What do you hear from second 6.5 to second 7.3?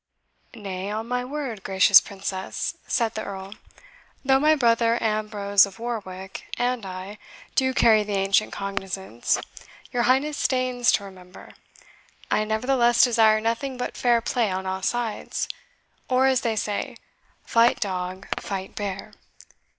and I